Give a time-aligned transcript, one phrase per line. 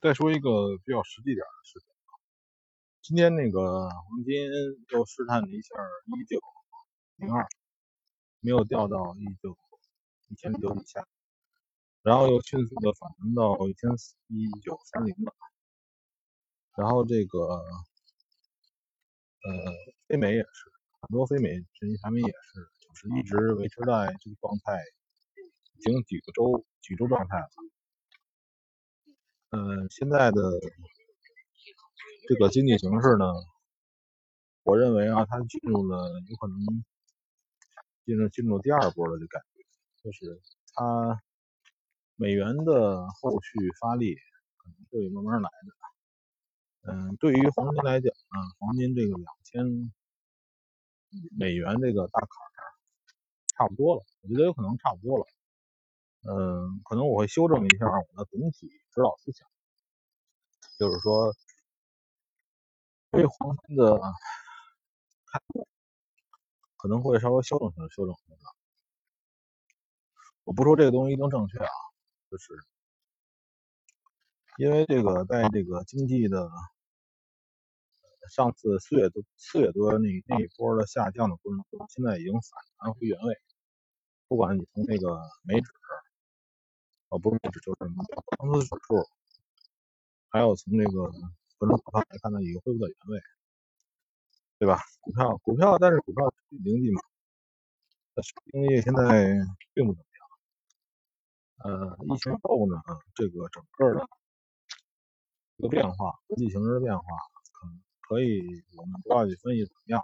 [0.00, 2.16] 再说一个比较实际点的事情啊，
[3.02, 4.34] 今天那个黄金
[4.88, 5.74] 又试探了一下
[6.06, 6.40] 一九
[7.16, 7.46] 零二，
[8.40, 9.54] 没有掉到一九
[10.28, 11.06] 一千九以下，
[12.00, 13.90] 然后又迅速的反弹到一千
[14.28, 15.34] 一九三零了，
[16.78, 17.62] 然后这个呃
[20.08, 20.72] 非美也是，
[21.02, 24.82] 很多非美分析产品也是，就是一直维持在这个状态，
[25.74, 27.50] 已经几个周几周状态了。
[29.52, 30.40] 嗯，现在的
[32.28, 33.26] 这个经济形势呢，
[34.62, 36.84] 我认为啊，它进入了有可能
[38.04, 39.64] 进入进入第二波的这感觉，
[40.04, 40.40] 就是
[40.72, 41.20] 它
[42.14, 44.14] 美元的后续发力
[44.56, 46.92] 可能会慢慢来的。
[46.92, 49.92] 嗯，对于黄金来讲呢，黄金这个两千
[51.36, 52.28] 美元这个大坎
[53.56, 55.26] 差不多了，我觉得有可能差不多了。
[56.22, 59.48] 嗯，可能我会修正一下我的总体指导思想，
[60.78, 61.34] 就是说
[63.10, 65.42] 对黄金的看
[66.76, 68.48] 可能会稍微修正修修正一下。
[70.44, 71.70] 我不说这个东西一定正确啊，
[72.30, 72.52] 就是
[74.58, 76.50] 因为这个在这个经济的
[78.30, 82.42] 上次四月多四月多那那一波的下降的过程中，现在已经反
[82.76, 83.38] 弹回原位，
[84.28, 85.72] 不管你从那个美指。
[87.10, 88.04] 哦，不是指就是什么
[88.38, 89.04] 公司指数，
[90.28, 91.10] 还有从那个
[91.58, 93.20] 恒生股票来看呢，已经恢复到原位，
[94.58, 94.78] 对吧？
[95.00, 97.02] 股票股票，但是股票经济嘛，
[98.52, 99.34] 经济现在
[99.74, 100.06] 并不怎么
[101.66, 101.90] 样。
[101.90, 102.80] 呃，疫情后呢，
[103.16, 104.06] 这个整个的
[105.56, 107.04] 一个变化，国际形势的变化，
[107.52, 110.00] 可可以我们不要去分析怎么样，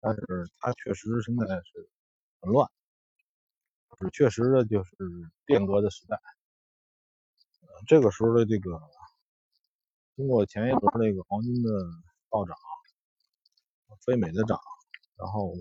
[0.00, 0.20] 但是
[0.58, 1.88] 它确实现在是
[2.40, 2.68] 很乱。
[4.00, 4.96] 是确实的，就是
[5.44, 6.18] 变革的时代。
[7.86, 8.80] 这个时候的这个，
[10.16, 11.68] 经过前一轮这个黄金的
[12.30, 12.56] 暴涨，
[14.04, 14.58] 非美的涨，
[15.16, 15.52] 然后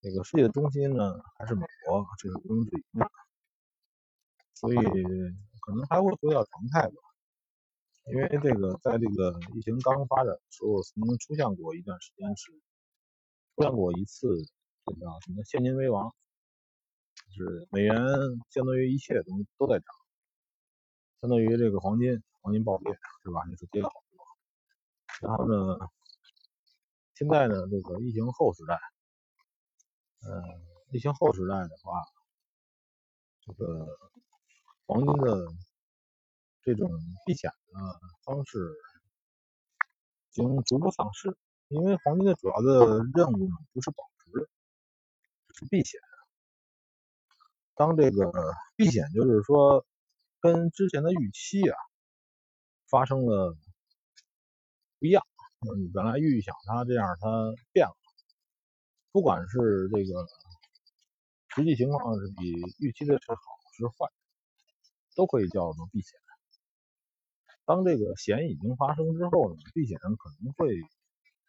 [0.00, 3.10] 这个世界的中心呢还是美国，这是毋庸置疑的。
[4.54, 6.94] 所以可能还会回到常态吧。
[8.06, 12.52] 因为这个在这个疫情刚发展的时候，曾经出现过一段时间是
[13.54, 14.28] 出现过一次，
[14.86, 16.14] 这叫什么现金为王。
[17.32, 17.96] 是美元
[18.50, 19.86] 相当于一切东西都在涨，
[21.20, 23.42] 相当于这个黄金，黄金暴跌是吧？
[23.50, 25.28] 也是跌了好多。
[25.28, 25.78] 然后呢，
[27.14, 28.78] 现在呢，这个疫情后时代，
[30.22, 30.42] 呃，
[30.90, 32.02] 疫情后时代的话，
[33.40, 33.86] 这个
[34.86, 35.46] 黄金的
[36.62, 36.90] 这种
[37.24, 38.72] 避险的方式
[40.30, 41.36] 已经逐步丧失，
[41.68, 44.50] 因为黄金的主要的任务呢不是保值，
[45.54, 46.00] 是避险。
[47.74, 48.30] 当这个
[48.76, 49.84] 避险，就是说
[50.40, 51.76] 跟之前的预期啊
[52.88, 53.56] 发生了
[54.98, 55.24] 不一样。
[55.78, 57.28] 你本来预想它这样，它
[57.72, 57.94] 变了。
[59.12, 60.26] 不管是这个
[61.54, 63.38] 实际情况是比预期的是好
[63.76, 64.10] 是坏，
[65.14, 66.18] 都可以叫做避险。
[67.64, 70.76] 当这个险已经发生之后呢，避险可能会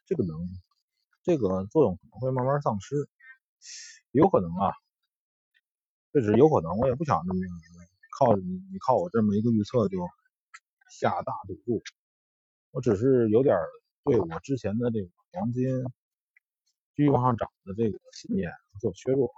[0.05, 0.38] 这个能
[1.23, 3.09] 这个作用可能会慢慢丧失，
[4.11, 4.72] 有可能啊。
[6.13, 7.40] 这只是有可能，我也不想这么
[8.19, 9.97] 靠你，你靠我这么一个预测就
[10.91, 11.81] 下大赌注。
[12.69, 13.57] 我只是有点
[14.03, 15.66] 对我之前的这个黄金
[16.96, 19.31] 继续往上涨的这个信念做削弱，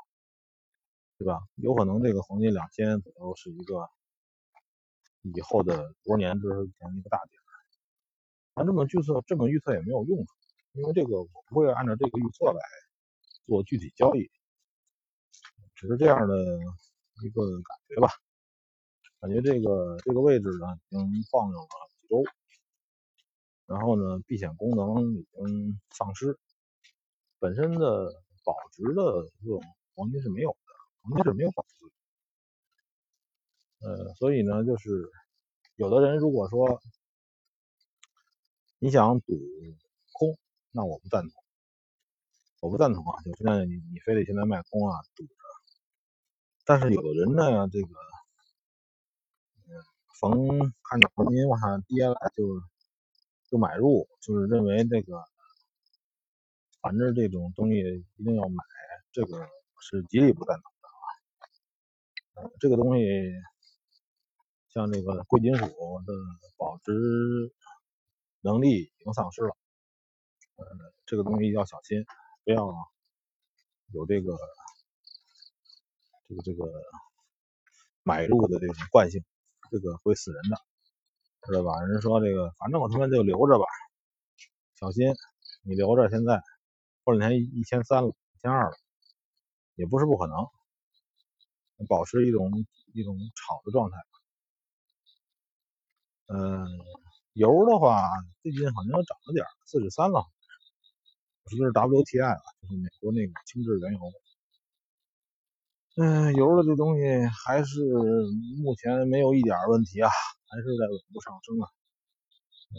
[1.18, 1.40] 对吧？
[1.56, 3.88] 有可能这个黄金两千左右是一个
[5.22, 7.42] 以后的多年之前的一个大点。
[8.54, 10.34] 咱这么预测，这么预测也没有用处，
[10.74, 12.60] 因为这个我不会按照这个预测来
[13.46, 14.30] 做具体交易。
[15.76, 16.36] 只是这样的
[17.22, 18.08] 一个感觉吧，
[19.20, 21.68] 感觉这个这个位置呢已经放了
[22.00, 22.24] 几周，
[23.66, 26.38] 然后呢避险功能已经丧失，
[27.40, 28.10] 本身的
[28.46, 29.62] 保值的作用
[29.96, 30.56] 黄金是没有的，
[31.02, 31.86] 黄金是没有保值。
[33.80, 35.12] 呃，所以呢就是
[35.76, 36.82] 有的人如果说
[38.80, 39.34] 你想赌
[40.14, 40.38] 空，
[40.72, 41.44] 那我不赞同，
[42.62, 45.34] 我不赞同啊，就现在你你非得现在卖空啊赌着。
[46.68, 47.88] 但是有的人呢，这个
[49.68, 49.70] 嗯
[50.20, 52.60] 逢看着黄金往下跌了，就
[53.52, 55.24] 就买入，就是认为这个
[56.82, 57.78] 反正这种东西
[58.16, 58.64] 一定要买，
[59.12, 59.48] 这个
[59.80, 62.50] 是极力不赞同的啊。
[62.60, 63.04] 这个东西
[64.74, 66.14] 像这个贵金属的
[66.58, 66.92] 保值
[68.42, 69.56] 能力已经丧失了，
[70.56, 70.66] 呃，
[71.06, 72.04] 这个东西要小心，
[72.44, 72.74] 不要
[73.94, 74.36] 有这个。
[76.28, 76.66] 这个这个
[78.04, 79.24] 买入的这种惯性，
[79.72, 80.58] 这个会死人的。
[81.48, 81.80] 知道吧？
[81.82, 83.66] 人说这个，反正我他妈就留着吧，
[84.80, 85.06] 小心
[85.62, 86.42] 你留着，现在
[87.04, 88.76] 过两天一千三了，一千二了，
[89.76, 90.36] 也不是不可能，
[91.88, 93.98] 保持一种一种炒的状态。
[96.34, 96.66] 嗯，
[97.34, 98.02] 油的话，
[98.42, 100.26] 最近好像又涨了点，四十三了，
[101.46, 102.42] 是不是 WTI 了？
[102.64, 104.00] 就是美国那个轻质原油。
[105.98, 107.04] 嗯，油的这东西
[107.46, 107.80] 还是
[108.62, 110.10] 目前没有一点问题啊，
[110.50, 111.66] 还是在稳步上升啊。
[112.72, 112.76] 嗯，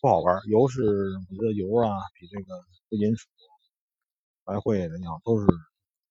[0.00, 0.40] 不好玩。
[0.48, 3.26] 油是我觉得油啊，比这个贵金属、
[4.44, 5.46] 白汇来讲都是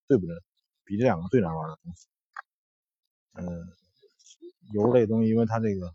[0.07, 0.35] 最不难，
[0.83, 2.07] 比这两个最难玩的东西。
[3.33, 3.67] 嗯。
[4.73, 5.93] 油这东西，因为它这个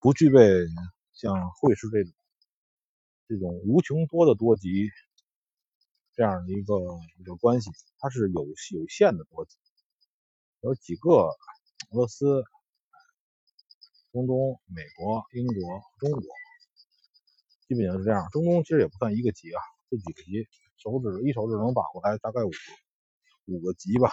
[0.00, 0.40] 不具备
[1.12, 2.12] 像汇市这种
[3.28, 4.88] 这种无穷多的多极
[6.18, 6.74] 这样的一个
[7.20, 7.70] 一个关系，
[8.00, 9.56] 它是有有限的多极，
[10.62, 12.42] 有几个俄罗斯、
[14.10, 16.20] 中东、美国、英国、中国，
[17.68, 18.28] 基本上是这样。
[18.32, 22.50] 中东其实也不算一个级啊，这几个级手指一手指能把过来，大概五
[23.44, 24.10] 五个级吧，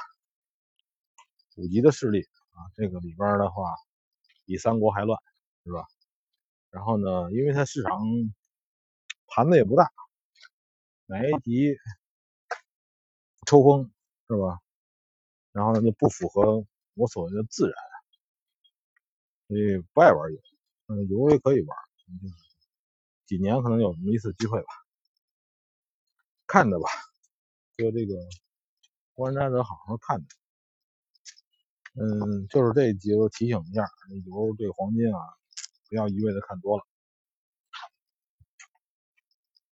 [1.55, 2.21] 五级的势力。
[2.51, 3.73] 啊，这个里边的话
[4.45, 5.19] 比三国还乱，
[5.63, 5.87] 是吧？
[6.69, 7.99] 然后呢，因为它市场
[9.25, 9.91] 盘子也不大，
[11.07, 11.77] 哪一级
[13.45, 13.91] 抽风
[14.27, 14.59] 是吧？
[15.51, 16.65] 然后呢，就不符合
[16.95, 17.75] 我所谓的自然，
[19.47, 20.39] 所以不爱玩油。
[20.87, 21.77] 嗯，油也可以玩，
[22.21, 22.33] 就是
[23.25, 24.67] 几年可能有那么一次机会吧，
[26.47, 26.87] 看着吧，
[27.77, 28.15] 就这个
[29.13, 30.35] 观察者好好看着。
[31.93, 33.83] 嗯，就是这几个提醒一下，
[34.25, 35.19] 油这个黄金啊，
[35.89, 36.83] 不要一味的看多了。